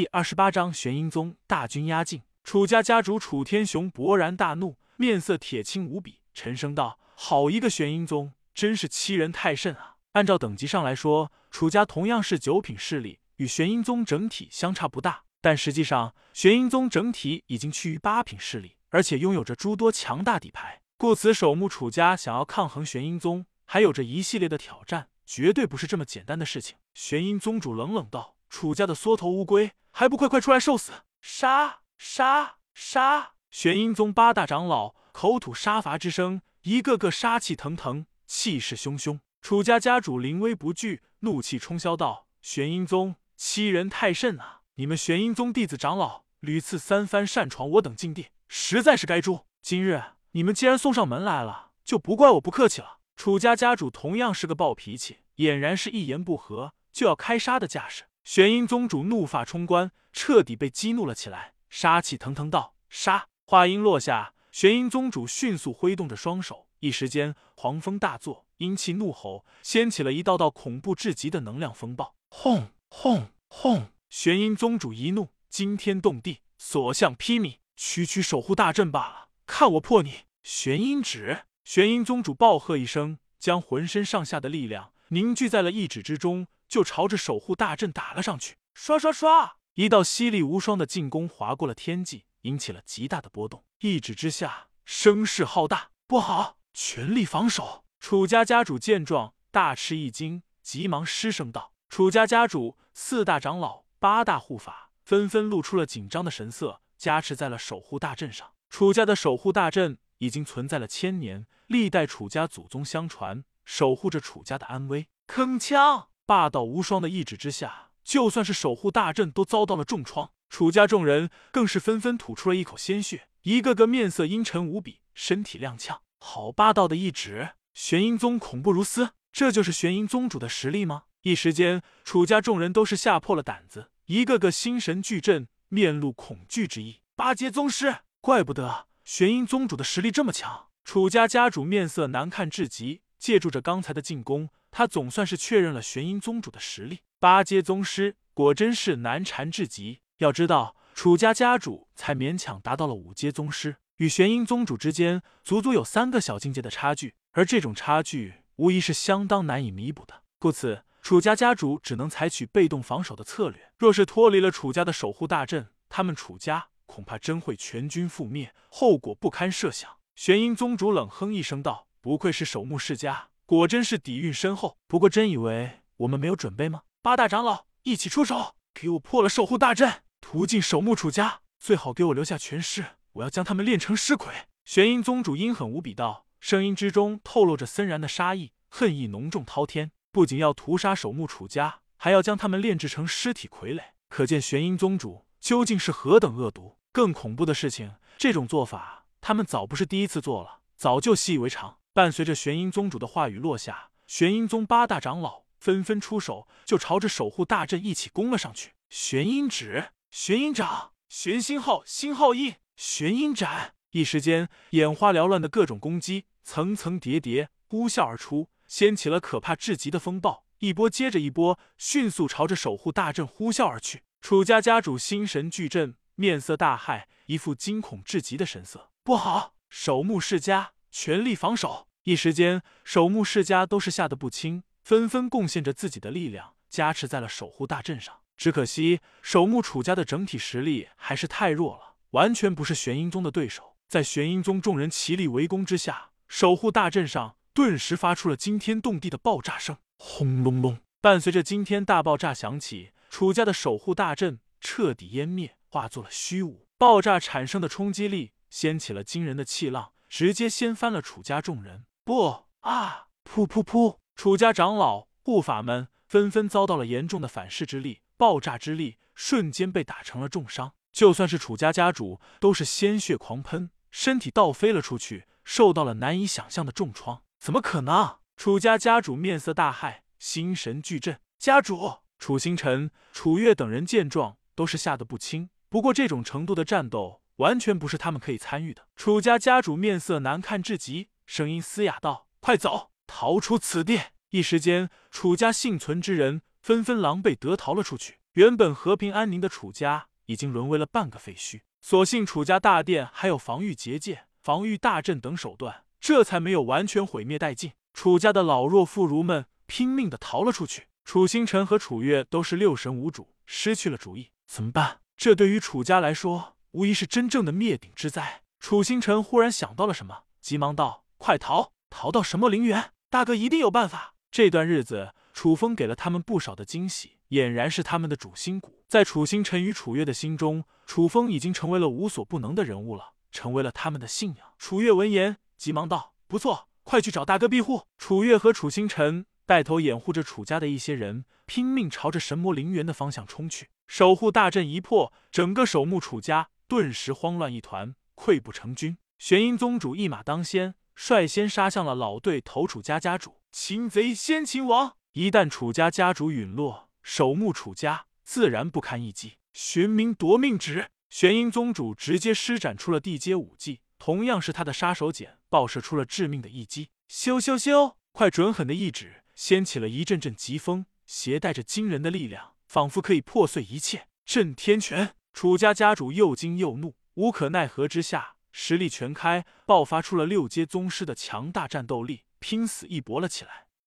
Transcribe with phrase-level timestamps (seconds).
[0.00, 9.96] 第二十八章玄阴宗大军压境，楚家家主楚天雄勃然大怒，面色铁青无比，沉声道：“好一个玄阴宗，真是欺人太甚啊！
[10.12, 30.92] 按照等级上来说，楚家同样是九品势力，与玄阴宗整体相差不大，但实际上玄阴宗整体已经趋于八品势力，而且拥有着诸多强大底牌，故此守墓楚家想要抗衡玄阴宗，还有着一系列的挑战，绝对不是这么简单的事情。”玄阴宗主冷冷道：“楚家的缩头乌龟！”还不快快出来受死！
[31.20, 33.32] 杀杀杀！
[33.50, 39.20] 玄阴宗八大长老口吐杀伐之声，一个个杀气腾腾，气势汹汹。
[39.40, 44.60] 楚家家主临危不惧，怒气冲霄道：“玄阴宗欺人太甚啊！
[44.76, 49.46] 你们玄阴宗弟子长老屡次三番擅闯我等禁地，实在是该诛。
[49.60, 58.04] 今日你们既然送上门来了，就不怪我不客气了。”楚家家主同样是个暴脾气，俨然是一言不合就要开杀的架势。
[58.24, 72.14] 玄阴宗主怒发冲冠，彻底被激怒了起来，杀气腾腾道：“杀！”话音落下，玄阴宗主迅速挥动着双手，一时间狂风大作，阴气怒吼，掀起了一道道恐怖至极的能量风暴。
[72.28, 73.88] 轰轰轰！
[74.08, 80.26] 玄阴宗主一怒，惊天动地，所向披靡，区区守护大阵罢了，看我破你！
[80.42, 81.44] 玄阴指！
[81.64, 86.46] 玄阴宗主暴喝一声，将浑身上下的力量凝聚在了一指之中。
[86.70, 93.64] 就朝着守护大阵打了上去，刷刷刷，一道犀利无双的进攻划过了天际，引起了极大的波动。
[93.80, 97.84] 一指之下，声势浩大，不好，全力防守！
[97.98, 108.52] 楚家家主见状，大吃一惊，急忙失声道：“楚家家主、四大长老、八大护法纷纷露出了紧张的神色，加持在了守护大阵上。
[108.68, 115.08] 楚家的守护大阵已经存在了千年，历代楚家祖宗相传，守护着楚家的安危。
[115.26, 116.09] 铿锵！
[116.30, 120.30] 霸道无双的一指之下，就算是守护大阵都遭到了重创。
[120.48, 125.98] 楚家众人更是纷纷吐出了一口鲜血，一个个面色阴沉无比，身体踉跄。
[126.20, 127.54] 好霸道的一指！
[127.74, 131.02] 玄阴宗恐怖如斯，这就是玄阴宗主的实力吗？
[131.22, 137.00] 一时间，楚家众人都是吓破了胆子，一个个心神俱震，面露恐惧之意。
[137.16, 140.68] 八阶宗师，怪不得玄阴宗主的实力这么强。
[140.84, 144.48] 楚家家主面色难看至极，借助着刚才的进攻。
[144.72, 150.00] 他总算是确认了玄阴宗主的实力，八阶宗师果真是难缠至极。
[150.18, 160.22] 要知道，楚家家主才勉强达到了五阶宗师，与玄阴宗主之间足足有三个小境界的差距，而这种差距无疑是相当难以弥补的。
[160.38, 163.72] 故此，楚家家主只能采取被动防守的策略。
[163.76, 169.90] 若是脱离了楚家的守护大阵，他们楚家恐怕真会全军覆灭，后果不堪设想。
[170.14, 176.82] 玄阴宗主冷哼一声道：“不愧是守墓世家。”果真是底蕴深厚，不过真以为我们没有准备吗？
[177.02, 182.84] 八大长老一起出手，给我破了守护大阵，屠尽守墓楚家，最好给我留下全尸，
[183.14, 184.28] 我要将他们炼成尸傀。
[184.64, 189.90] 玄阴宗主阴狠无比道，声音之中透露着森然的杀意，恨意浓重滔天。
[190.12, 196.78] 不仅要屠杀守墓楚家，还要将他们炼制成尸体傀儡，可见玄阴宗主究竟是何等恶毒。
[196.92, 201.78] 更恐怖的事情，这种做法他们早不是第一次做了，早就习以为常。
[202.00, 208.72] 伴随着玄阴宗主的话语落下，玄阴宗八大长老纷纷出手，就朝着守护大阵一起攻了上去。
[208.88, 224.04] 玄阴指、玄阴掌、玄星号、星号印、玄阴斩，一时间眼花缭乱的各种攻击层层叠叠呼啸而出，掀起了可怕至极的风暴，一波接着一波，迅速朝着守护大阵呼啸而去。
[224.22, 228.90] 楚家家主心神俱震，面色大骇，一副惊恐至极的神色。
[229.04, 230.72] 不好，守墓世家！
[230.90, 231.86] 全力防守！
[232.04, 238.20] 一时间，守墓世家都是吓得不轻，纷纷贡献着自己的力量，加持在了守护大阵上。
[238.38, 243.76] 只可惜，守墓楚家的整体实力还是太弱了，完全不是玄阴宗的对手。
[243.86, 250.78] 在玄阴宗众人齐力围攻之下，守护大阵上顿时发出了惊天动地的爆炸声，轰隆隆！
[251.02, 256.66] 伴随着惊天大爆炸响起，楚家的守护大阵彻底湮灭，化作了虚无。
[256.78, 259.92] 爆炸产生的冲击力掀起了惊人的气浪。
[260.08, 263.06] 直接掀翻了楚家众人，不啊！
[263.22, 263.98] 噗噗噗！
[264.16, 270.72] 楚家长老、护法们纷纷遭到了严重的反噬之力，爆炸之力瞬间被打成了重伤。
[270.90, 277.22] 就算是楚家家主，都是鲜血狂喷，身体倒飞了出去，受到了难以想象的重创。
[277.38, 278.16] 怎么可能？
[278.36, 281.20] 楚家家主面色大骇，心神俱震。
[281.38, 285.48] 家主楚星辰、楚月等人见状，都是吓得不轻。
[285.68, 287.20] 不过这种程度的战斗。
[287.36, 288.86] 完全不是他们可以参与的。
[288.96, 294.00] 楚家家主面色难看至极，声音嘶哑道：“快走，逃出此地！”
[294.30, 298.18] 一时间，楚家幸存之人纷纷狼狈得逃了出去。
[298.32, 301.60] 原本和平安宁的楚家已经沦为了半个废墟。
[301.80, 307.70] 所幸楚家大殿还有防御结界、防御大阵等手段，这才没有完全毁灭殆尽。
[307.92, 310.88] 楚家的老弱妇孺们拼命的逃了出去。
[311.04, 314.98] 楚星辰和楚月都是六神无主，失去了主意，怎么办？
[315.16, 318.42] 这对于楚家来说，无疑是真正的灭顶之灾。
[318.58, 321.72] 楚星辰忽然想到了什么，急忙道：“快逃！
[321.90, 322.92] 逃到什么陵园？
[323.10, 328.82] 大哥一定有办法。”这段日子，楚风给了他们不少的惊喜，俨然是他们的主心骨。
[328.88, 334.46] 在楚星辰与楚月的心中，楚风已经成为了无所不能的人物了，成为了他们的信仰。
[334.56, 343.68] 楚月闻言，急忙道：“不错，快去找大哥庇护。”楚月和楚星辰带头掩护着楚家的一些人，拼命朝着神魔陵园的方向冲去。
[343.86, 348.96] 守护大阵一破，整个守墓楚家顿时慌乱一团，溃不成军。
[349.18, 353.40] 玄阴宗主一马当先，率先杀向了老对头楚家家主。
[353.52, 359.38] 擒贼先擒王，一旦楚家家主陨落，守墓楚家自然不堪一击。
[359.52, 366.90] 玄冥夺命指，玄阴宗主直接施展出了地阶武技，同样是他的杀手锏，爆射出了致命的一击。
[367.10, 367.94] 咻咻咻！
[368.12, 374.06] 快准狠的一指，掀起了一阵阵疾风，携带着惊人的力量，仿佛可以破碎一切。
[374.24, 375.16] 震天拳！
[375.32, 382.24] 楚家家主又惊又怒，无可奈何之下，实力全开，爆发出了六阶宗师的强大战斗力。
[382.40, 383.69] 拼死一搏了起来。